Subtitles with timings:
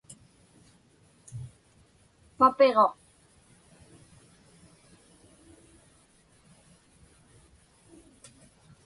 [2.37, 2.93] papiġuq